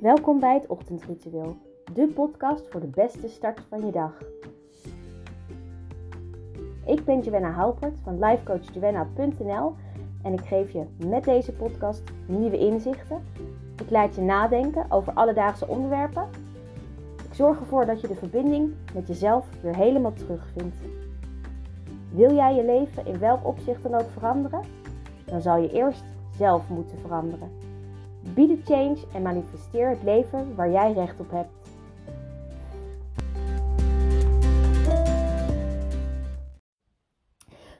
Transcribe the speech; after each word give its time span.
Welkom 0.00 0.40
bij 0.40 0.54
het 0.54 0.66
Ochtendritueel, 0.66 1.56
de 1.94 2.06
podcast 2.06 2.68
voor 2.68 2.80
de 2.80 2.86
beste 2.86 3.28
start 3.28 3.60
van 3.68 3.86
je 3.86 3.92
dag. 3.92 4.18
Ik 6.86 7.04
ben 7.04 7.20
Joanna 7.20 7.50
Halpert 7.50 8.00
van 8.02 8.18
lifecoachjoanna.nl 8.18 9.74
en 10.22 10.32
ik 10.32 10.40
geef 10.40 10.72
je 10.72 10.84
met 11.06 11.24
deze 11.24 11.52
podcast 11.52 12.02
nieuwe 12.26 12.58
inzichten. 12.58 13.22
Ik 13.82 13.90
laat 13.90 14.14
je 14.14 14.20
nadenken 14.20 14.90
over 14.90 15.12
alledaagse 15.12 15.66
onderwerpen. 15.66 16.28
Ik 17.28 17.34
zorg 17.34 17.58
ervoor 17.58 17.86
dat 17.86 18.00
je 18.00 18.08
de 18.08 18.14
verbinding 18.14 18.72
met 18.94 19.06
jezelf 19.06 19.46
weer 19.62 19.76
helemaal 19.76 20.12
terugvindt. 20.12 20.76
Wil 22.12 22.34
jij 22.34 22.54
je 22.54 22.64
leven 22.64 23.06
in 23.06 23.18
welk 23.18 23.46
opzicht 23.46 23.82
dan 23.82 23.94
ook 23.94 24.10
veranderen? 24.10 24.62
Dan 25.24 25.40
zal 25.40 25.56
je 25.56 25.72
eerst 25.72 26.04
zelf 26.36 26.68
moeten 26.68 26.98
veranderen. 26.98 27.69
Be 28.22 28.60
change 28.64 28.98
en 29.14 29.22
manifesteer 29.22 29.88
het 29.88 30.02
leven 30.02 30.54
waar 30.54 30.70
jij 30.70 30.92
recht 30.92 31.20
op 31.20 31.30
hebt. 31.30 31.50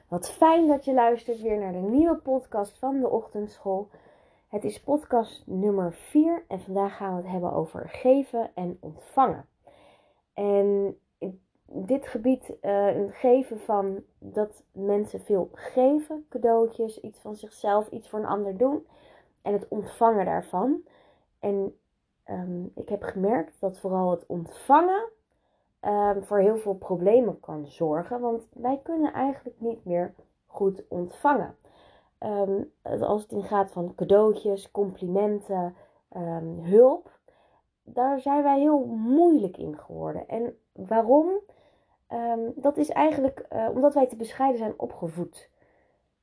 Wat 0.07 0.29
fijn 0.29 0.67
dat 0.67 0.85
je 0.85 0.93
luistert 0.93 1.41
weer 1.41 1.59
naar 1.59 1.71
de 1.71 1.77
nieuwe 1.77 2.15
podcast 2.15 2.77
van 2.77 2.99
de 2.99 3.09
Ochtendschool. 3.09 3.89
Het 4.47 4.63
is 4.63 4.83
podcast 4.83 5.43
nummer 5.45 5.93
4 5.93 6.43
en 6.47 6.59
vandaag 6.59 6.97
gaan 6.97 7.15
we 7.15 7.21
het 7.21 7.31
hebben 7.31 7.53
over 7.53 7.89
geven 7.89 8.51
en 8.55 8.77
ontvangen. 8.79 9.45
En 10.33 10.97
dit 11.65 12.07
gebied 12.07 12.49
uh, 12.61 12.95
een 12.95 13.11
geven 13.11 13.59
van 13.59 14.03
dat 14.19 14.63
mensen 14.71 15.21
veel 15.21 15.49
geven, 15.53 16.25
cadeautjes, 16.29 16.99
iets 16.99 17.19
van 17.19 17.35
zichzelf, 17.35 17.89
iets 17.89 18.09
voor 18.09 18.19
een 18.19 18.25
ander 18.25 18.57
doen 18.57 18.85
en 19.41 19.53
het 19.53 19.67
ontvangen 19.67 20.25
daarvan. 20.25 20.81
En 21.39 21.77
um, 22.29 22.71
ik 22.75 22.89
heb 22.89 23.03
gemerkt 23.03 23.59
dat 23.59 23.79
vooral 23.79 24.11
het 24.11 24.25
ontvangen 24.25 25.03
um, 25.81 26.23
voor 26.23 26.39
heel 26.39 26.57
veel 26.57 26.75
problemen 26.75 27.39
kan 27.39 27.67
zorgen, 27.67 28.19
want 28.19 28.47
wij 28.53 28.79
kunnen 28.83 29.13
eigenlijk 29.13 29.59
niet 29.59 29.85
meer 29.85 30.13
goed 30.45 30.83
ontvangen. 30.87 31.55
Um, 32.19 32.71
als 33.01 33.21
het 33.21 33.31
in 33.31 33.43
gaat 33.43 33.71
van 33.71 33.95
cadeautjes, 33.95 34.71
complimenten, 34.71 35.75
hulp, 36.61 37.19
daar 37.83 38.19
zijn 38.19 38.43
wij 38.43 38.59
heel 38.59 38.85
moeilijk 38.85 39.57
in 39.57 39.77
geworden. 39.77 40.27
En 40.27 40.57
waarom? 40.71 41.29
Dat 42.55 42.77
is 42.77 42.89
eigenlijk 42.89 43.45
uh, 43.53 43.69
omdat 43.73 43.93
wij 43.93 44.07
te 44.07 44.15
bescheiden 44.15 44.57
zijn 44.57 44.73
opgevoed. 44.77 45.49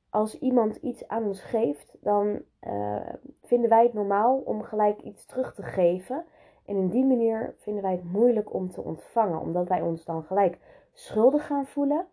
Als 0.09 0.39
iemand 0.39 0.75
iets 0.75 1.07
aan 1.07 1.23
ons 1.23 1.41
geeft, 1.41 1.97
dan 2.01 2.41
uh, 2.67 3.09
vinden 3.41 3.69
wij 3.69 3.83
het 3.83 3.93
normaal 3.93 4.37
om 4.37 4.63
gelijk 4.63 5.01
iets 5.01 5.25
terug 5.25 5.53
te 5.53 5.63
geven. 5.63 6.25
En 6.65 6.75
in 6.75 6.89
die 6.89 7.05
manier 7.05 7.55
vinden 7.57 7.83
wij 7.83 7.91
het 7.91 8.11
moeilijk 8.11 8.53
om 8.53 8.71
te 8.71 8.81
ontvangen, 8.81 9.39
omdat 9.39 9.67
wij 9.67 9.81
ons 9.81 10.05
dan 10.05 10.23
gelijk 10.23 10.57
schuldig 10.93 11.45
gaan 11.45 11.65
voelen 11.65 12.07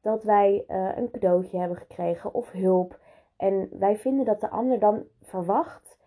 dat 0.00 0.22
wij 0.22 0.64
uh, 0.68 0.96
een 0.96 1.10
cadeautje 1.10 1.58
hebben 1.58 1.76
gekregen 1.76 2.34
of 2.34 2.50
hulp. 2.50 2.98
En 3.36 3.68
wij 3.78 3.96
vinden 3.96 4.24
dat 4.24 4.40
de 4.40 4.48
ander 4.48 4.78
dan 4.78 5.04
verwacht 5.22 5.98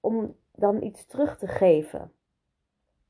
om 0.00 0.36
dan 0.54 0.82
iets 0.82 1.06
terug 1.06 1.38
te 1.38 1.46
geven. 1.46 2.12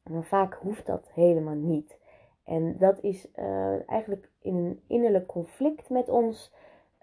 Maar 0.02 0.24
vaak 0.24 0.54
hoeft 0.54 0.86
dat 0.86 1.10
helemaal 1.12 1.54
niet. 1.54 1.98
En 2.44 2.78
dat 2.78 3.00
is 3.00 3.28
uh, 3.36 3.90
eigenlijk 3.90 4.30
in 4.40 4.56
een 4.56 4.82
innerlijk 4.86 5.26
conflict 5.26 5.90
met 5.90 6.08
ons. 6.08 6.54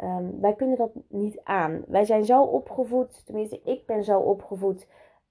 Um, 0.03 0.39
wij 0.41 0.53
kunnen 0.53 0.77
dat 0.77 0.91
niet 1.07 1.39
aan. 1.43 1.83
Wij 1.87 2.05
zijn 2.05 2.25
zo 2.25 2.43
opgevoed, 2.43 3.25
tenminste 3.25 3.61
ik 3.63 3.85
ben 3.85 4.03
zo 4.03 4.19
opgevoed, 4.19 4.87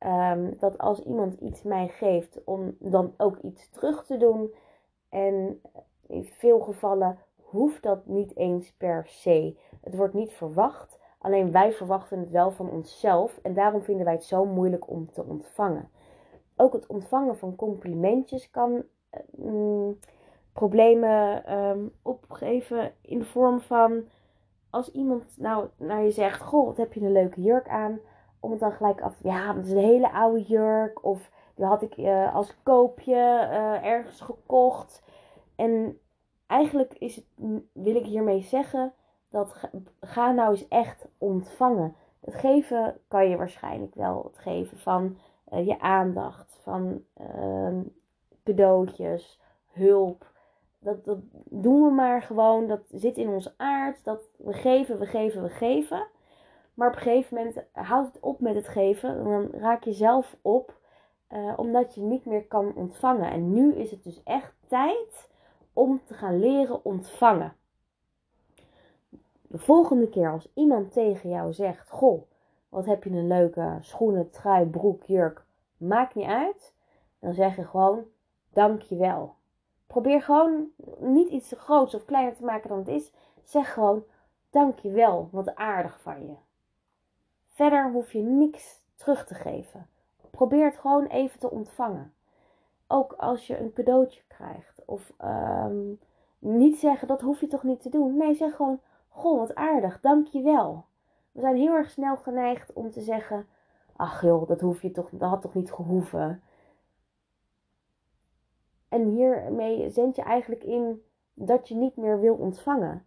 um, 0.07 0.57
dat 0.59 0.79
als 0.79 1.03
iemand 1.03 1.35
iets 1.35 1.63
mij 1.63 1.89
geeft, 1.89 2.45
om 2.45 2.77
dan 2.79 3.15
ook 3.17 3.37
iets 3.37 3.71
terug 3.71 4.07
te 4.07 4.17
doen. 4.17 4.55
En 5.09 5.61
in 6.07 6.25
veel 6.25 6.61
gevallen 6.61 7.19
hoeft 7.37 7.83
dat 7.83 8.07
niet 8.07 8.37
eens 8.37 8.73
per 8.73 9.07
se. 9.07 9.57
Het 9.81 9.97
wordt 9.97 10.15
niet 10.15 10.33
verwacht, 10.33 10.99
alleen 11.19 11.53
wij 11.53 11.73
verwachten 11.73 12.19
het 12.19 12.31
wel 12.31 12.51
van 12.51 12.71
onszelf. 12.71 13.39
En 13.43 13.55
daarom 13.55 13.83
vinden 13.83 14.05
wij 14.05 14.15
het 14.15 14.25
zo 14.25 14.45
moeilijk 14.45 14.91
om 14.91 15.13
te 15.13 15.25
ontvangen. 15.25 15.89
Ook 16.57 16.73
het 16.73 16.87
ontvangen 16.87 17.37
van 17.37 17.57
complimentjes 17.57 18.51
kan 18.51 18.83
um, 19.39 19.99
problemen 20.53 21.43
opgeven 22.03 22.93
in 23.01 23.19
de 23.19 23.25
vorm 23.25 23.61
van 23.61 24.05
als 24.73 24.93
iemand 24.93 25.39
nou 25.39 25.69
naar 25.77 26.03
je 26.03 26.11
zegt: 26.11 26.41
Goh, 26.41 26.67
wat 26.67 26.77
heb 26.77 26.93
je 26.93 27.01
een 27.01 27.13
leuke 27.13 27.43
jurk 27.43 27.69
aan? 27.69 28.01
Om 28.41 28.51
het 28.51 28.61
dan 28.61 28.73
gelijk 28.73 29.01
af 29.01 29.17
te 29.17 29.29
ja, 29.29 29.53
dat 29.53 29.65
is 29.65 29.71
een 29.71 29.79
hele 29.79 30.13
oude 30.13 30.43
jurk. 30.43 31.05
Of 31.05 31.31
die 31.55 31.65
had 31.65 31.83
ik 31.83 31.97
uh, 31.97 32.35
als 32.35 32.63
koopje 32.63 33.15
uh, 33.15 33.85
ergens 33.85 34.21
gekocht. 34.21 35.03
En 35.57 35.99
eigenlijk 36.47 36.95
is 36.95 37.17
het, 37.17 37.25
wil 37.73 37.95
ik 37.95 38.07
hiermee 38.07 38.41
zeggen 38.41 38.93
dat 39.29 39.71
ga 40.01 40.31
nou 40.31 40.51
eens 40.51 40.69
echt 40.69 41.09
ontvangen. 41.19 41.95
Het 42.21 42.35
geven 42.35 43.01
kan 43.09 43.29
je 43.29 43.37
waarschijnlijk 43.37 43.95
wel. 43.95 44.23
Het 44.25 44.39
geven 44.39 44.79
van 44.79 45.17
uh, 45.53 45.67
je 45.67 45.81
aandacht, 45.81 46.59
van 46.63 47.05
ehm, 47.15 47.83
cadeautjes, 48.45 49.41
hulp. 49.67 50.32
Dat, 50.83 51.05
dat 51.05 51.19
doen 51.45 51.85
we 51.85 51.91
maar 51.91 52.23
gewoon. 52.23 52.67
Dat 52.67 52.83
zit 52.91 53.17
in 53.17 53.29
ons 53.29 53.55
aard. 53.57 54.05
Dat 54.05 54.21
we 54.37 54.53
geven, 54.53 54.99
we 54.99 55.07
geven, 55.07 55.43
we 55.43 55.49
geven. 55.49 56.07
Maar 56.75 56.89
op 56.89 56.95
een 56.95 57.01
gegeven 57.01 57.37
moment 57.37 57.65
houdt 57.73 58.13
het 58.13 58.23
op 58.23 58.41
met 58.41 58.55
het 58.55 58.69
geven. 58.69 59.09
En 59.19 59.25
dan 59.25 59.51
raak 59.61 59.85
je 59.85 59.93
zelf 59.93 60.37
op. 60.43 60.81
Uh, 61.33 61.53
omdat 61.57 61.95
je 61.95 62.01
niet 62.01 62.25
meer 62.25 62.47
kan 62.47 62.75
ontvangen. 62.75 63.31
En 63.31 63.53
nu 63.53 63.75
is 63.75 63.91
het 63.91 64.05
dus 64.05 64.23
echt 64.23 64.55
tijd 64.67 65.31
om 65.73 66.01
te 66.05 66.15
gaan 66.15 66.39
leren 66.39 66.85
ontvangen. 66.85 67.57
De 69.43 69.59
volgende 69.59 70.09
keer 70.09 70.31
als 70.31 70.49
iemand 70.55 70.93
tegen 70.93 71.31
jou 71.31 71.53
zegt: 71.53 71.91
Goh, 71.91 72.23
wat 72.69 72.87
heb 72.87 73.05
je 73.05 73.11
een 73.11 73.27
leuke 73.27 73.79
schoenen, 73.81 74.31
trui, 74.31 74.67
broek, 74.67 75.05
jurk. 75.05 75.45
Maakt 75.77 76.15
niet 76.15 76.27
uit. 76.27 76.75
Dan 77.19 77.35
zeg 77.35 77.57
je 77.57 77.65
gewoon: 77.65 78.05
Dankjewel. 78.53 79.35
Probeer 79.93 80.23
gewoon 80.23 80.69
niet 80.99 81.29
iets 81.29 81.53
groots 81.57 81.95
of 81.95 82.05
kleiner 82.05 82.35
te 82.35 82.45
maken 82.45 82.69
dan 82.69 82.79
het 82.79 82.89
is. 82.89 83.13
Zeg 83.43 83.73
gewoon: 83.73 84.05
Dankjewel, 84.51 85.29
wat 85.33 85.55
aardig 85.55 86.01
van 86.01 86.27
je. 86.27 86.35
Verder 87.49 87.91
hoef 87.91 88.13
je 88.13 88.23
niks 88.23 88.83
terug 88.95 89.27
te 89.27 89.35
geven. 89.35 89.87
Probeer 90.31 90.65
het 90.65 90.77
gewoon 90.77 91.07
even 91.07 91.39
te 91.39 91.51
ontvangen. 91.51 92.15
Ook 92.87 93.13
als 93.13 93.47
je 93.47 93.59
een 93.59 93.73
cadeautje 93.73 94.23
krijgt. 94.29 94.83
Of 94.87 95.13
um, 95.25 95.99
niet 96.39 96.79
zeggen, 96.79 97.09
dat 97.09 97.21
hoef 97.21 97.41
je 97.41 97.47
toch 97.47 97.63
niet 97.63 97.83
te 97.83 97.89
doen. 97.89 98.17
Nee, 98.17 98.35
zeg 98.35 98.57
gewoon, 98.57 98.81
goh, 99.09 99.39
wat 99.39 99.55
aardig, 99.55 100.01
dankjewel. 100.01 100.85
We 101.33 101.41
zijn 101.41 101.57
heel 101.57 101.75
erg 101.75 101.91
snel 101.91 102.17
geneigd 102.17 102.73
om 102.73 102.91
te 102.91 103.01
zeggen, 103.01 103.47
ach 103.97 104.23
joh, 104.23 104.49
dat 104.49 104.61
hoef 104.61 104.83
je 104.83 104.91
toch, 104.91 105.09
dat 105.11 105.31
had 105.31 105.43
toch 105.43 105.55
niet 105.55 105.73
gehoeven. 105.73 106.43
En 108.93 109.09
hiermee 109.09 109.91
zend 109.91 110.17
je 110.17 110.23
eigenlijk 110.23 110.65
in 110.65 111.03
dat 111.35 111.69
je 111.69 111.75
niet 111.75 111.97
meer 111.97 112.21
wil 112.21 112.35
ontvangen. 112.35 113.05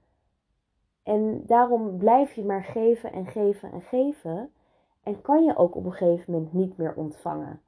En 1.04 1.46
daarom 1.46 1.98
blijf 1.98 2.34
je 2.34 2.44
maar 2.44 2.64
geven 2.64 3.12
en 3.12 3.26
geven 3.26 3.72
en 3.72 3.82
geven. 3.82 4.54
En 5.04 5.22
kan 5.22 5.44
je 5.44 5.58
ook 5.58 5.76
op 5.76 5.86
een 5.86 5.94
gegeven 5.94 6.34
moment 6.34 6.54
niet 6.54 6.78
meer 6.78 6.94
ontvangen. 6.96 7.62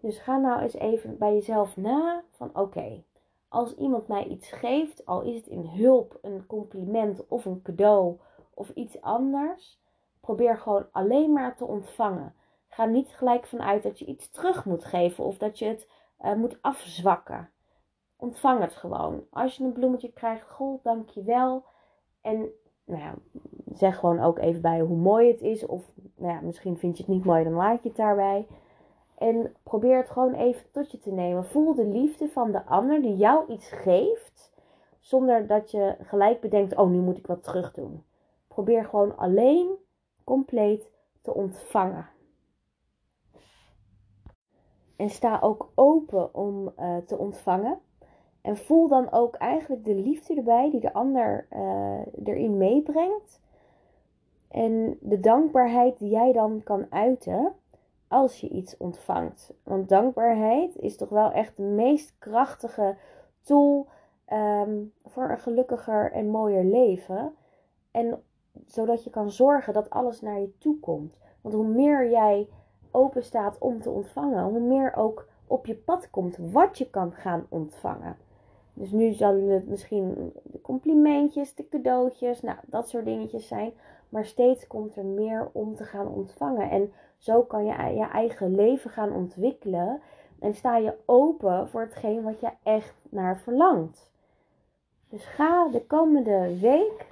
Dus 0.00 0.18
ga 0.18 0.36
nou 0.36 0.60
eens 0.60 0.74
even 0.74 1.18
bij 1.18 1.32
jezelf 1.32 1.76
na 1.76 2.22
van 2.30 2.50
oké, 2.52 3.02
als 3.48 3.74
iemand 3.74 4.08
mij 4.08 4.24
iets 4.24 4.50
geeft, 4.50 5.06
al 5.06 5.22
is 5.22 5.36
het 5.36 5.46
in 5.46 5.66
hulp, 5.66 6.18
een 6.22 6.46
compliment 6.46 7.28
of 7.28 7.44
een 7.44 7.62
cadeau 7.62 8.18
of 8.54 8.70
iets 8.70 9.00
anders, 9.00 9.80
probeer 10.20 10.58
gewoon 10.58 10.86
alleen 10.92 11.32
maar 11.32 11.56
te 11.56 11.64
ontvangen. 11.64 12.34
Ga 12.68 12.84
niet 12.84 13.08
gelijk 13.08 13.46
vanuit 13.46 13.82
dat 13.82 13.98
je 13.98 14.04
iets 14.04 14.30
terug 14.30 14.64
moet 14.64 14.84
geven 14.84 15.24
of 15.24 15.38
dat 15.38 15.58
je 15.58 15.64
het 15.64 15.88
uh, 16.24 16.34
moet 16.34 16.58
afzwakken. 16.60 17.50
Ontvang 18.16 18.60
het 18.60 18.72
gewoon. 18.72 19.24
Als 19.30 19.56
je 19.56 19.64
een 19.64 19.72
bloemetje 19.72 20.12
krijgt, 20.12 20.50
goh, 20.50 20.82
dankjewel. 20.82 21.64
En 22.20 22.50
nou 22.84 23.00
ja, 23.00 23.14
zeg 23.74 23.98
gewoon 23.98 24.20
ook 24.20 24.38
even 24.38 24.60
bij 24.60 24.80
hoe 24.80 24.96
mooi 24.96 25.30
het 25.30 25.40
is. 25.40 25.66
Of 25.66 25.92
nou 26.14 26.32
ja, 26.32 26.40
misschien 26.40 26.78
vind 26.78 26.96
je 26.96 27.02
het 27.02 27.12
niet 27.12 27.24
mooi, 27.24 27.44
dan 27.44 27.52
laat 27.52 27.82
je 27.82 27.88
het 27.88 27.98
daarbij. 27.98 28.46
En 29.18 29.54
probeer 29.62 29.96
het 29.96 30.10
gewoon 30.10 30.34
even 30.34 30.70
tot 30.70 30.90
je 30.90 30.98
te 30.98 31.10
nemen. 31.10 31.44
Voel 31.44 31.74
de 31.74 31.86
liefde 31.86 32.28
van 32.28 32.52
de 32.52 32.64
ander 32.64 33.02
die 33.02 33.16
jou 33.16 33.52
iets 33.52 33.70
geeft. 33.70 34.52
Zonder 34.98 35.46
dat 35.46 35.70
je 35.70 35.96
gelijk 36.00 36.40
bedenkt, 36.40 36.76
oh 36.76 36.90
nu 36.90 36.98
moet 36.98 37.18
ik 37.18 37.26
wat 37.26 37.42
terug 37.42 37.72
doen. 37.72 38.04
Probeer 38.48 38.84
gewoon 38.84 39.16
alleen 39.16 39.68
compleet 40.24 40.90
te 41.22 41.34
ontvangen. 41.34 42.06
En 44.98 45.10
sta 45.10 45.38
ook 45.40 45.70
open 45.74 46.34
om 46.34 46.72
uh, 46.80 46.96
te 46.96 47.18
ontvangen. 47.18 47.78
En 48.40 48.56
voel 48.56 48.88
dan 48.88 49.12
ook 49.12 49.34
eigenlijk 49.34 49.84
de 49.84 49.94
liefde 49.94 50.34
erbij 50.34 50.70
die 50.70 50.80
de 50.80 50.92
ander 50.92 51.46
uh, 51.52 52.00
erin 52.24 52.56
meebrengt. 52.56 53.40
En 54.48 54.98
de 55.00 55.20
dankbaarheid 55.20 55.98
die 55.98 56.08
jij 56.08 56.32
dan 56.32 56.60
kan 56.64 56.86
uiten 56.90 57.52
als 58.08 58.40
je 58.40 58.48
iets 58.48 58.76
ontvangt. 58.76 59.52
Want 59.62 59.88
dankbaarheid 59.88 60.76
is 60.76 60.96
toch 60.96 61.08
wel 61.08 61.32
echt 61.32 61.56
de 61.56 61.62
meest 61.62 62.14
krachtige 62.18 62.96
tool 63.42 63.86
ehm, 64.24 64.84
voor 65.04 65.30
een 65.30 65.38
gelukkiger 65.38 66.12
en 66.12 66.28
mooier 66.28 66.64
leven. 66.64 67.34
En 67.90 68.22
zodat 68.66 69.04
je 69.04 69.10
kan 69.10 69.30
zorgen 69.30 69.72
dat 69.72 69.90
alles 69.90 70.20
naar 70.20 70.40
je 70.40 70.58
toe 70.58 70.78
komt. 70.80 71.18
Want 71.40 71.54
hoe 71.54 71.66
meer 71.66 72.10
jij 72.10 72.48
open 72.90 73.24
staat 73.24 73.58
om 73.58 73.80
te 73.80 73.90
ontvangen, 73.90 74.44
hoe 74.44 74.60
meer 74.60 74.96
ook 74.96 75.26
op 75.46 75.66
je 75.66 75.74
pad 75.74 76.10
komt 76.10 76.36
wat 76.36 76.78
je 76.78 76.90
kan 76.90 77.12
gaan 77.12 77.46
ontvangen. 77.48 78.16
Dus 78.78 78.90
nu 78.90 79.12
zullen 79.12 79.48
het 79.48 79.68
misschien 79.68 80.32
de 80.42 80.60
complimentjes, 80.60 81.54
de 81.54 81.68
cadeautjes, 81.68 82.42
nou 82.42 82.58
dat 82.66 82.88
soort 82.88 83.04
dingetjes 83.04 83.48
zijn. 83.48 83.72
Maar 84.08 84.24
steeds 84.24 84.66
komt 84.66 84.96
er 84.96 85.04
meer 85.04 85.48
om 85.52 85.74
te 85.74 85.84
gaan 85.84 86.08
ontvangen. 86.08 86.70
En 86.70 86.92
zo 87.16 87.42
kan 87.42 87.64
je 87.64 87.72
je 87.94 88.08
eigen 88.12 88.54
leven 88.54 88.90
gaan 88.90 89.12
ontwikkelen. 89.12 90.00
En 90.38 90.54
sta 90.54 90.76
je 90.76 90.94
open 91.04 91.68
voor 91.68 91.80
hetgeen 91.80 92.22
wat 92.22 92.40
je 92.40 92.50
echt 92.62 92.94
naar 93.08 93.38
verlangt. 93.38 94.10
Dus 95.08 95.24
ga 95.24 95.68
de 95.68 95.86
komende 95.86 96.58
week 96.60 97.06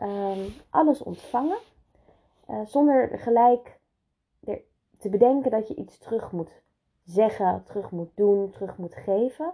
um, 0.00 0.46
alles 0.70 1.02
ontvangen. 1.02 1.58
Uh, 2.50 2.60
zonder 2.64 3.18
gelijk 3.18 3.77
te 4.98 5.08
bedenken 5.08 5.50
dat 5.50 5.68
je 5.68 5.74
iets 5.74 5.98
terug 5.98 6.32
moet 6.32 6.62
zeggen, 7.02 7.62
terug 7.64 7.90
moet 7.90 8.10
doen, 8.14 8.50
terug 8.50 8.76
moet 8.76 8.94
geven. 8.94 9.52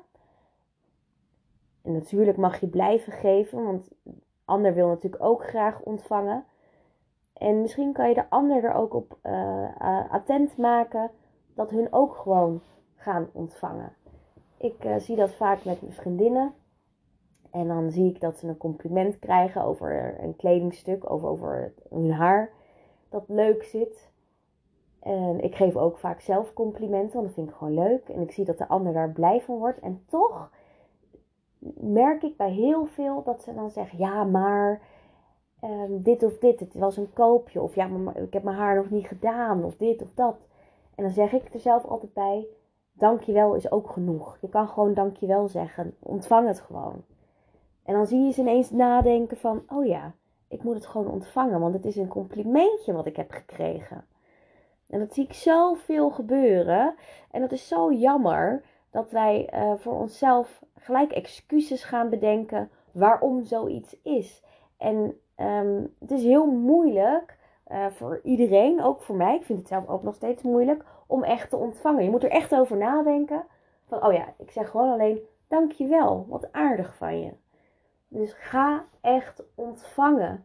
En 1.82 1.92
natuurlijk 1.92 2.36
mag 2.36 2.60
je 2.60 2.66
blijven 2.66 3.12
geven, 3.12 3.64
want 3.64 3.88
de 4.02 4.12
ander 4.44 4.74
wil 4.74 4.88
natuurlijk 4.88 5.22
ook 5.22 5.44
graag 5.44 5.80
ontvangen. 5.80 6.44
En 7.32 7.60
misschien 7.60 7.92
kan 7.92 8.08
je 8.08 8.14
de 8.14 8.30
ander 8.30 8.64
er 8.64 8.74
ook 8.74 8.94
op 8.94 9.18
uh, 9.22 10.10
attent 10.10 10.56
maken 10.56 11.10
dat 11.54 11.70
hun 11.70 11.92
ook 11.92 12.16
gewoon 12.16 12.62
gaan 12.94 13.28
ontvangen. 13.32 13.92
Ik 14.56 14.84
uh, 14.84 14.96
zie 14.96 15.16
dat 15.16 15.34
vaak 15.34 15.64
met 15.64 15.80
mijn 15.80 15.92
vriendinnen. 15.92 16.54
En 17.50 17.68
dan 17.68 17.90
zie 17.90 18.10
ik 18.10 18.20
dat 18.20 18.38
ze 18.38 18.48
een 18.48 18.56
compliment 18.56 19.18
krijgen 19.18 19.62
over 19.62 20.16
een 20.20 20.36
kledingstuk, 20.36 21.10
of 21.10 21.24
over 21.24 21.72
hun 21.88 22.12
haar 22.12 22.50
dat 23.08 23.24
leuk 23.28 23.62
zit. 23.62 24.12
En 25.04 25.40
ik 25.40 25.54
geef 25.54 25.76
ook 25.76 25.98
vaak 25.98 26.20
zelf 26.20 26.52
complimenten, 26.52 27.14
want 27.14 27.26
dat 27.26 27.34
vind 27.34 27.48
ik 27.48 27.54
gewoon 27.54 27.74
leuk. 27.74 28.08
En 28.08 28.20
ik 28.20 28.32
zie 28.32 28.44
dat 28.44 28.58
de 28.58 28.68
ander 28.68 28.92
daar 28.92 29.10
blij 29.10 29.40
van 29.40 29.58
wordt. 29.58 29.80
En 29.80 30.04
toch 30.06 30.50
merk 31.80 32.22
ik 32.22 32.36
bij 32.36 32.50
heel 32.50 32.84
veel 32.84 33.22
dat 33.22 33.42
ze 33.42 33.54
dan 33.54 33.70
zeggen: 33.70 33.98
Ja, 33.98 34.24
maar 34.24 34.80
Ehm, 35.64 36.02
dit 36.02 36.22
of 36.22 36.38
dit, 36.38 36.60
het 36.60 36.74
was 36.74 36.96
een 36.96 37.12
koopje. 37.12 37.62
Of 37.62 37.74
ja, 37.74 37.86
maar 37.86 38.16
ik 38.16 38.32
heb 38.32 38.42
mijn 38.42 38.56
haar 38.56 38.76
nog 38.76 38.90
niet 38.90 39.06
gedaan. 39.06 39.64
Of 39.64 39.76
dit 39.76 40.02
of 40.02 40.08
dat. 40.14 40.36
En 40.94 41.04
dan 41.04 41.12
zeg 41.12 41.32
ik 41.32 41.54
er 41.54 41.60
zelf 41.60 41.84
altijd 41.84 42.12
bij: 42.12 42.46
Dankjewel 42.92 43.54
is 43.54 43.70
ook 43.70 43.90
genoeg. 43.90 44.38
Je 44.40 44.48
kan 44.48 44.68
gewoon 44.68 44.94
dankjewel 44.94 45.48
zeggen. 45.48 45.96
Ontvang 45.98 46.46
het 46.46 46.60
gewoon. 46.60 47.04
En 47.82 47.94
dan 47.94 48.06
zie 48.06 48.24
je 48.24 48.32
ze 48.32 48.40
ineens 48.40 48.70
nadenken 48.70 49.36
van: 49.36 49.62
Oh 49.68 49.86
ja, 49.86 50.12
ik 50.48 50.62
moet 50.62 50.74
het 50.74 50.86
gewoon 50.86 51.10
ontvangen. 51.10 51.60
Want 51.60 51.74
het 51.74 51.84
is 51.84 51.96
een 51.96 52.08
complimentje 52.08 52.92
wat 52.92 53.06
ik 53.06 53.16
heb 53.16 53.30
gekregen. 53.30 54.04
En 54.94 55.00
dat 55.00 55.14
zie 55.14 55.24
ik 55.24 55.32
zoveel 55.32 56.10
gebeuren. 56.10 56.94
En 57.30 57.40
dat 57.40 57.52
is 57.52 57.68
zo 57.68 57.92
jammer 57.92 58.62
dat 58.90 59.10
wij 59.10 59.50
uh, 59.54 59.72
voor 59.76 59.94
onszelf 59.94 60.62
gelijk 60.78 61.12
excuses 61.12 61.84
gaan 61.84 62.10
bedenken 62.10 62.70
waarom 62.92 63.42
zoiets 63.42 63.96
is. 64.02 64.42
En 64.78 65.18
Um, 65.40 65.94
het 66.00 66.10
is 66.10 66.22
heel 66.22 66.46
moeilijk 66.46 67.38
uh, 67.68 67.86
voor 67.86 68.20
iedereen, 68.22 68.82
ook 68.82 69.02
voor 69.02 69.16
mij. 69.16 69.36
Ik 69.36 69.44
vind 69.44 69.58
het 69.58 69.68
zelf 69.68 69.88
ook 69.88 70.02
nog 70.02 70.14
steeds 70.14 70.42
moeilijk 70.42 70.84
om 71.06 71.22
echt 71.22 71.50
te 71.50 71.56
ontvangen. 71.56 72.04
Je 72.04 72.10
moet 72.10 72.22
er 72.22 72.30
echt 72.30 72.54
over 72.54 72.76
nadenken. 72.76 73.44
Van, 73.84 74.04
oh 74.04 74.12
ja, 74.12 74.24
ik 74.38 74.50
zeg 74.50 74.70
gewoon 74.70 74.92
alleen 74.92 75.18
dankjewel. 75.48 76.26
Wat 76.28 76.52
aardig 76.52 76.96
van 76.96 77.20
je. 77.20 77.32
Dus 78.08 78.32
ga 78.32 78.84
echt 79.00 79.42
ontvangen. 79.54 80.44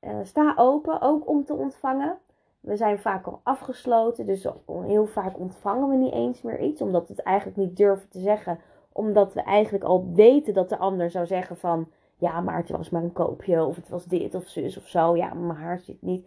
Uh, 0.00 0.18
sta 0.22 0.52
open, 0.56 1.00
ook 1.00 1.28
om 1.28 1.44
te 1.44 1.54
ontvangen. 1.54 2.18
We 2.62 2.76
zijn 2.76 2.98
vaak 2.98 3.26
al 3.26 3.40
afgesloten, 3.42 4.26
dus 4.26 4.46
heel 4.66 5.06
vaak 5.06 5.38
ontvangen 5.38 5.88
we 5.88 5.96
niet 5.96 6.12
eens 6.12 6.42
meer 6.42 6.60
iets, 6.60 6.80
omdat 6.80 7.08
we 7.08 7.14
het 7.16 7.24
eigenlijk 7.24 7.56
niet 7.56 7.76
durven 7.76 8.08
te 8.08 8.18
zeggen, 8.18 8.58
omdat 8.92 9.34
we 9.34 9.42
eigenlijk 9.42 9.84
al 9.84 10.10
weten 10.14 10.54
dat 10.54 10.68
de 10.68 10.78
ander 10.78 11.10
zou 11.10 11.26
zeggen 11.26 11.56
van, 11.56 11.88
ja, 12.22 12.40
maar 12.40 12.56
het 12.56 12.70
was 12.70 12.90
maar 12.90 13.02
een 13.02 13.12
koopje. 13.12 13.64
Of 13.64 13.76
het 13.76 13.88
was 13.88 14.04
dit 14.04 14.34
of 14.34 14.48
zus 14.48 14.76
of 14.76 14.86
zo. 14.88 15.16
Ja, 15.16 15.34
mijn 15.34 15.58
haar 15.58 15.80
zit 15.80 16.02
niet. 16.02 16.26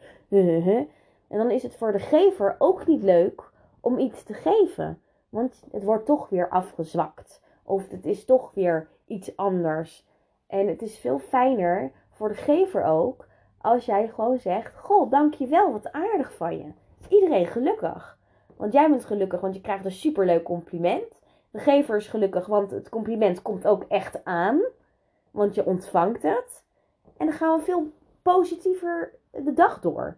En 1.27 1.37
dan 1.37 1.51
is 1.51 1.63
het 1.63 1.75
voor 1.75 1.91
de 1.91 1.99
gever 1.99 2.55
ook 2.57 2.87
niet 2.87 3.03
leuk 3.03 3.51
om 3.79 3.99
iets 3.99 4.23
te 4.23 4.33
geven. 4.33 5.01
Want 5.29 5.63
het 5.71 5.83
wordt 5.83 6.05
toch 6.05 6.29
weer 6.29 6.49
afgezwakt. 6.49 7.41
Of 7.63 7.89
het 7.89 8.05
is 8.05 8.25
toch 8.25 8.51
weer 8.53 8.87
iets 9.05 9.37
anders. 9.37 10.05
En 10.47 10.67
het 10.67 10.81
is 10.81 10.97
veel 10.97 11.19
fijner 11.19 11.91
voor 12.09 12.27
de 12.27 12.35
gever 12.35 12.83
ook. 12.83 13.27
Als 13.65 13.85
jij 13.85 14.07
gewoon 14.07 14.39
zegt: 14.39 14.75
Goh, 14.77 15.11
dankjewel, 15.11 15.71
wat 15.71 15.91
aardig 15.91 16.33
van 16.33 16.57
je. 16.57 16.71
Is 16.99 17.07
iedereen 17.07 17.45
gelukkig. 17.45 18.17
Want 18.55 18.73
jij 18.73 18.89
bent 18.89 19.05
gelukkig, 19.05 19.41
want 19.41 19.55
je 19.55 19.61
krijgt 19.61 19.85
een 19.85 19.91
superleuk 19.91 20.43
compliment. 20.43 21.21
De 21.51 21.59
gever 21.59 21.95
is 21.95 22.07
gelukkig, 22.07 22.45
want 22.45 22.71
het 22.71 22.89
compliment 22.89 23.41
komt 23.41 23.67
ook 23.67 23.83
echt 23.87 24.25
aan 24.25 24.61
want 25.35 25.55
je 25.55 25.65
ontvangt 25.65 26.21
het. 26.21 26.63
En 27.17 27.25
dan 27.25 27.35
gaan 27.35 27.57
we 27.57 27.63
veel 27.63 27.91
positiever 28.21 29.13
de 29.31 29.53
dag 29.53 29.79
door. 29.79 30.17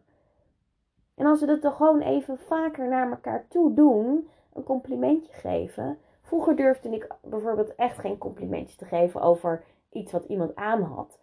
En 1.15 1.25
als 1.25 1.39
we 1.39 1.45
dat 1.45 1.61
dan 1.61 1.71
gewoon 1.71 2.01
even 2.01 2.37
vaker 2.37 2.87
naar 2.87 3.09
elkaar 3.09 3.45
toe 3.47 3.73
doen, 3.73 4.29
een 4.53 4.63
complimentje 4.63 5.33
geven. 5.33 5.97
Vroeger 6.21 6.55
durfde 6.55 6.89
ik 6.89 7.07
bijvoorbeeld 7.21 7.75
echt 7.75 7.97
geen 7.97 8.17
complimentje 8.17 8.77
te 8.77 8.85
geven 8.85 9.21
over 9.21 9.63
iets 9.91 10.11
wat 10.11 10.25
iemand 10.25 10.55
aan 10.55 10.81
had. 10.81 11.19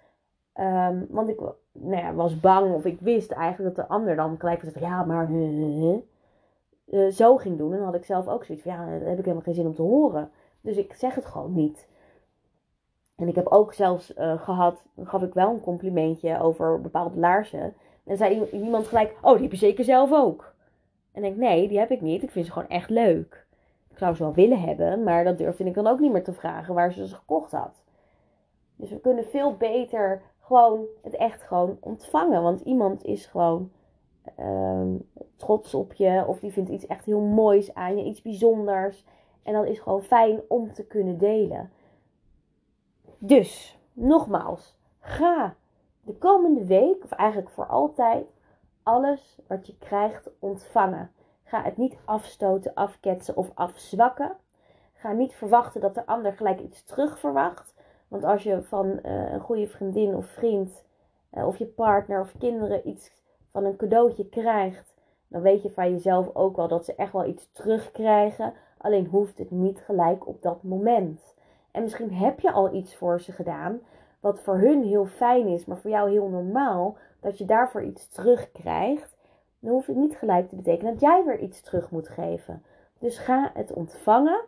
Um, 0.60 1.06
want 1.10 1.28
ik 1.28 1.40
nou 1.72 2.02
ja, 2.02 2.14
was 2.14 2.40
bang 2.40 2.74
of 2.74 2.84
ik 2.84 3.00
wist 3.00 3.30
eigenlijk 3.30 3.76
dat 3.76 3.86
de 3.86 3.92
ander 3.92 4.16
dan 4.16 4.38
gelijk 4.38 4.60
zei: 4.60 4.84
ja, 4.84 5.04
maar 5.04 5.30
uh, 5.30 7.08
zo 7.10 7.36
ging 7.36 7.58
doen. 7.58 7.70
En 7.70 7.76
dan 7.76 7.86
had 7.86 7.94
ik 7.94 8.04
zelf 8.04 8.28
ook 8.28 8.44
zoiets 8.44 8.64
van, 8.64 8.72
ja, 8.72 8.86
daar 8.86 9.08
heb 9.08 9.18
ik 9.18 9.24
helemaal 9.24 9.42
geen 9.42 9.54
zin 9.54 9.66
om 9.66 9.74
te 9.74 9.82
horen. 9.82 10.30
Dus 10.60 10.76
ik 10.76 10.92
zeg 10.92 11.14
het 11.14 11.24
gewoon 11.24 11.54
niet. 11.54 11.88
En 13.16 13.28
ik 13.28 13.34
heb 13.34 13.46
ook 13.46 13.72
zelfs 13.72 14.16
uh, 14.16 14.42
gehad, 14.42 14.84
gaf 15.02 15.22
ik 15.22 15.34
wel 15.34 15.50
een 15.50 15.60
complimentje 15.60 16.40
over 16.40 16.80
bepaalde 16.80 17.18
laarzen. 17.18 17.74
En 18.04 18.16
zei 18.16 18.44
iemand 18.50 18.86
gelijk, 18.86 19.16
oh, 19.22 19.32
die 19.32 19.42
heb 19.42 19.50
je 19.50 19.56
zeker 19.56 19.84
zelf 19.84 20.12
ook. 20.12 20.54
En 21.12 21.24
ik 21.24 21.36
denk, 21.36 21.50
nee, 21.50 21.68
die 21.68 21.78
heb 21.78 21.90
ik 21.90 22.00
niet. 22.00 22.22
Ik 22.22 22.30
vind 22.30 22.46
ze 22.46 22.52
gewoon 22.52 22.68
echt 22.68 22.90
leuk. 22.90 23.46
Ik 23.90 23.98
zou 23.98 24.14
ze 24.14 24.22
wel 24.22 24.34
willen 24.34 24.60
hebben, 24.60 25.02
maar 25.02 25.24
dat 25.24 25.38
durfde 25.38 25.64
ik 25.64 25.74
dan 25.74 25.86
ook 25.86 26.00
niet 26.00 26.12
meer 26.12 26.24
te 26.24 26.32
vragen 26.32 26.74
waar 26.74 26.92
ze 26.92 27.06
ze 27.06 27.14
gekocht 27.14 27.52
had. 27.52 27.82
Dus 28.76 28.90
we 28.90 29.00
kunnen 29.00 29.24
veel 29.24 29.56
beter 29.56 30.22
gewoon 30.46 30.86
het 31.02 31.16
echt 31.16 31.42
gewoon 31.42 31.76
ontvangen. 31.80 32.42
Want 32.42 32.60
iemand 32.60 33.04
is 33.04 33.26
gewoon 33.26 33.70
uh, 34.38 34.94
trots 35.36 35.74
op 35.74 35.92
je. 35.92 36.24
Of 36.26 36.40
die 36.40 36.52
vindt 36.52 36.70
iets 36.70 36.86
echt 36.86 37.04
heel 37.04 37.20
moois 37.20 37.74
aan 37.74 37.96
je, 37.96 38.04
iets 38.04 38.22
bijzonders. 38.22 39.04
En 39.42 39.52
dat 39.52 39.66
is 39.66 39.78
gewoon 39.78 40.02
fijn 40.02 40.40
om 40.48 40.72
te 40.72 40.86
kunnen 40.86 41.18
delen. 41.18 41.70
Dus, 43.18 43.78
nogmaals, 43.92 44.76
ga 45.00 45.54
de 46.00 46.14
komende 46.14 46.64
week, 46.64 47.04
of 47.04 47.10
eigenlijk 47.10 47.50
voor 47.50 47.66
altijd, 47.66 48.26
alles 48.82 49.38
wat 49.46 49.66
je 49.66 49.78
krijgt 49.78 50.30
ontvangen. 50.38 51.10
Ga 51.44 51.62
het 51.62 51.76
niet 51.76 51.96
afstoten, 52.04 52.74
afketsen 52.74 53.36
of 53.36 53.50
afzwakken. 53.54 54.36
Ga 54.92 55.12
niet 55.12 55.34
verwachten 55.34 55.80
dat 55.80 55.94
de 55.94 56.06
ander 56.06 56.32
gelijk 56.32 56.60
iets 56.60 56.84
terug 56.84 57.18
verwacht. 57.18 57.74
Want 58.08 58.24
als 58.24 58.42
je 58.42 58.62
van 58.62 58.86
uh, 58.86 59.32
een 59.32 59.40
goede 59.40 59.66
vriendin 59.66 60.16
of 60.16 60.26
vriend, 60.26 60.84
uh, 61.32 61.46
of 61.46 61.56
je 61.56 61.66
partner 61.66 62.20
of 62.20 62.34
kinderen 62.38 62.88
iets 62.88 63.12
van 63.50 63.64
een 63.64 63.76
cadeautje 63.76 64.28
krijgt, 64.28 64.94
dan 65.28 65.42
weet 65.42 65.62
je 65.62 65.70
van 65.70 65.90
jezelf 65.90 66.34
ook 66.34 66.56
wel 66.56 66.68
dat 66.68 66.84
ze 66.84 66.94
echt 66.94 67.12
wel 67.12 67.26
iets 67.26 67.48
terugkrijgen. 67.52 68.52
Alleen 68.78 69.06
hoeft 69.06 69.38
het 69.38 69.50
niet 69.50 69.80
gelijk 69.80 70.26
op 70.26 70.42
dat 70.42 70.62
moment. 70.62 71.34
En 71.70 71.82
misschien 71.82 72.12
heb 72.12 72.40
je 72.40 72.52
al 72.52 72.74
iets 72.74 72.96
voor 72.96 73.20
ze 73.20 73.32
gedaan, 73.32 73.80
wat 74.20 74.40
voor 74.40 74.58
hun 74.58 74.82
heel 74.84 75.06
fijn 75.06 75.46
is, 75.46 75.64
maar 75.64 75.76
voor 75.76 75.90
jou 75.90 76.10
heel 76.10 76.28
normaal, 76.28 76.96
dat 77.20 77.38
je 77.38 77.44
daarvoor 77.44 77.82
iets 77.82 78.08
terugkrijgt. 78.08 79.16
Dan 79.58 79.72
hoeft 79.72 79.86
het 79.86 79.96
niet 79.96 80.16
gelijk 80.16 80.48
te 80.48 80.56
betekenen 80.56 80.92
dat 80.92 81.00
jij 81.00 81.24
weer 81.24 81.38
iets 81.38 81.60
terug 81.60 81.90
moet 81.90 82.08
geven. 82.08 82.62
Dus 82.98 83.18
ga 83.18 83.50
het 83.54 83.72
ontvangen. 83.72 84.40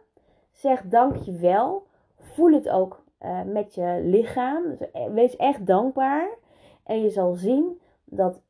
Zeg 0.52 0.82
dankjewel. 0.82 1.86
Voel 2.18 2.52
het 2.52 2.68
ook 2.68 3.02
uh, 3.22 3.42
met 3.42 3.74
je 3.74 4.00
lichaam. 4.02 4.62
Dus 4.78 4.90
eh, 4.90 5.06
wees 5.06 5.36
echt 5.36 5.66
dankbaar. 5.66 6.28
En 6.84 7.02
je 7.02 7.10
zal 7.10 7.34
zien 7.34 7.80
dat 8.04 8.42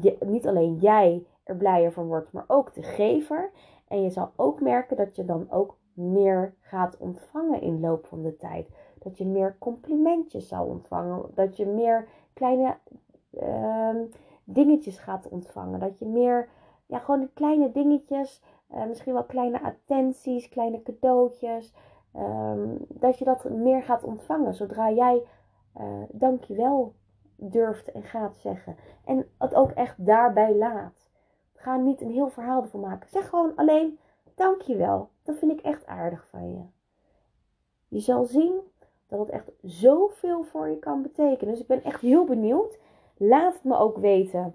je, 0.00 0.16
niet 0.26 0.46
alleen 0.46 0.76
jij 0.76 1.26
er 1.44 1.56
blijer 1.56 1.92
van 1.92 2.06
wordt, 2.06 2.32
maar 2.32 2.44
ook 2.46 2.74
de 2.74 2.82
gever. 2.82 3.50
En 3.88 4.02
je 4.02 4.10
zal 4.10 4.30
ook 4.36 4.60
merken 4.60 4.96
dat 4.96 5.16
je 5.16 5.24
dan 5.24 5.46
ook 5.50 5.76
meer 5.92 6.54
gaat 6.60 6.96
ontvangen 6.98 7.60
in 7.60 7.80
loop 7.80 8.06
van 8.06 8.22
de 8.22 8.36
tijd. 8.36 8.68
Dat 8.98 9.18
je 9.18 9.26
meer 9.26 9.56
complimentjes 9.58 10.48
zou 10.48 10.68
ontvangen. 10.68 11.22
Dat 11.34 11.56
je 11.56 11.66
meer 11.66 12.08
kleine 12.32 12.76
uh, 13.32 13.94
dingetjes 14.44 14.98
gaat 14.98 15.28
ontvangen. 15.28 15.80
Dat 15.80 15.98
je 15.98 16.06
meer 16.06 16.48
ja, 16.86 16.98
gewoon 16.98 17.30
kleine 17.34 17.72
dingetjes, 17.72 18.42
misschien 18.88 19.12
wel 19.12 19.24
kleine 19.24 19.62
attenties, 19.62 20.48
kleine 20.48 20.82
cadeautjes, 20.82 21.74
um, 22.16 22.78
dat 22.88 23.18
je 23.18 23.24
dat 23.24 23.50
meer 23.50 23.82
gaat 23.82 24.04
ontvangen 24.04 24.54
zodra 24.54 24.90
jij 24.90 25.22
uh, 25.80 26.02
dankjewel 26.10 26.94
durft 27.36 27.92
en 27.92 28.02
gaat 28.02 28.36
zeggen. 28.36 28.76
En 29.04 29.26
het 29.38 29.54
ook 29.54 29.70
echt 29.70 30.06
daarbij 30.06 30.54
laat. 30.54 31.10
Ga 31.54 31.76
niet 31.76 32.00
een 32.00 32.10
heel 32.10 32.28
verhaal 32.28 32.62
ervan 32.62 32.80
maken. 32.80 33.08
Zeg 33.08 33.28
gewoon 33.28 33.56
alleen 33.56 33.98
dankjewel. 34.34 35.10
Dat 35.22 35.38
vind 35.38 35.52
ik 35.52 35.60
echt 35.60 35.86
aardig 35.86 36.26
van 36.30 36.50
je. 36.50 36.62
Je 37.88 38.00
zal 38.00 38.24
zien 38.24 38.60
dat 39.06 39.18
het 39.18 39.28
echt 39.28 39.50
zoveel 39.62 40.42
voor 40.42 40.68
je 40.68 40.78
kan 40.78 41.02
betekenen. 41.02 41.52
Dus 41.52 41.62
ik 41.62 41.68
ben 41.68 41.84
echt 41.84 42.00
heel 42.00 42.24
benieuwd. 42.24 42.78
Laat 43.16 43.54
het 43.54 43.64
me 43.64 43.76
ook 43.76 43.98
weten 43.98 44.54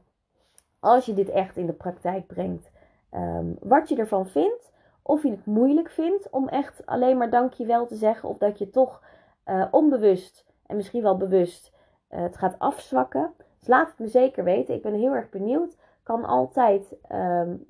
als 0.80 1.06
je 1.06 1.14
dit 1.14 1.30
echt 1.30 1.58
in 1.58 1.66
de 1.66 1.74
praktijk 1.74 2.28
brengt. 2.28 2.72
Um, 3.12 3.58
wat 3.60 3.90
je 3.90 3.96
ervan 3.96 4.28
vindt. 4.28 4.73
Of 5.04 5.24
je 5.24 5.30
het 5.30 5.46
moeilijk 5.46 5.90
vindt 5.90 6.30
om 6.30 6.48
echt 6.48 6.86
alleen 6.86 7.18
maar 7.18 7.30
dankjewel 7.30 7.86
te 7.86 7.96
zeggen. 7.96 8.30
Of 8.30 8.38
dat 8.38 8.58
je 8.58 8.70
toch 8.70 9.02
uh, 9.46 9.66
onbewust 9.72 10.46
en 10.66 10.76
misschien 10.76 11.02
wel 11.02 11.18
bewust 11.18 11.74
uh, 12.10 12.22
het 12.22 12.38
gaat 12.38 12.60
afzwakken. 12.60 13.34
Dus 13.60 13.68
laat 13.68 13.88
het 13.88 14.00
me 14.00 14.08
zeker 14.08 14.44
weten. 14.44 14.76
Ik 14.76 14.82
ben 14.82 14.94
heel 14.94 15.14
erg 15.14 15.30
benieuwd. 15.30 15.78
Kan 16.04 16.26
altijd 16.26 16.96
um, 17.12 17.66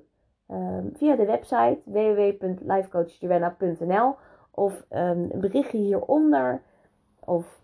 um, 0.47 0.91
via 0.95 1.15
de 1.15 1.25
website 1.25 1.79
www.lifecoachjoanna.nl 1.83 4.15
of 4.51 4.85
um, 4.89 5.27
een 5.31 5.39
berichtje 5.39 5.77
hieronder. 5.77 6.61
Of 7.19 7.61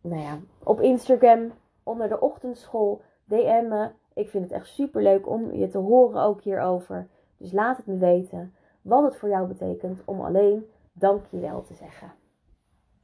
nou 0.00 0.22
ja, 0.22 0.38
op 0.62 0.80
Instagram 0.80 1.52
onder 1.82 2.08
de 2.08 2.20
ochtendschool 2.20 3.02
DM 3.24 3.68
me. 3.68 3.90
Ik 4.14 4.28
vind 4.28 4.44
het 4.44 4.52
echt 4.52 4.66
super 4.66 5.02
leuk 5.02 5.28
om 5.28 5.54
je 5.54 5.68
te 5.68 5.78
horen 5.78 6.22
ook 6.22 6.42
hierover. 6.42 7.08
Dus 7.36 7.52
laat 7.52 7.76
het 7.76 7.86
me 7.86 7.96
weten 7.96 8.54
wat 8.86 9.02
het 9.02 9.16
voor 9.16 9.28
jou 9.28 9.46
betekent 9.48 10.02
om 10.04 10.20
alleen 10.20 10.66
dankjewel 10.92 11.62
te 11.62 11.74
zeggen. 11.74 12.12